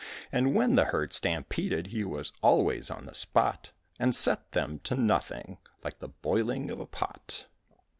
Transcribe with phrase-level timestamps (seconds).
[0.31, 4.95] And when the herd stampeded he was always on the spot And set them to
[4.95, 7.45] nothing, like the boiling of a pot.